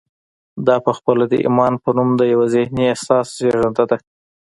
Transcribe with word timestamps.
دا 0.67 0.75
پخپله 0.87 1.23
د 1.27 1.33
ایمان 1.45 1.73
په 1.83 1.89
نوم 1.97 2.09
د 2.17 2.21
یوه 2.33 2.45
ذهني 2.53 2.83
احساس 2.93 3.27
زېږنده 3.37 3.83
ده 3.89 3.97